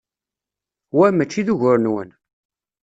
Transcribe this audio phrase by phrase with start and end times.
[0.97, 2.09] Wa mačči d ugur-nwen.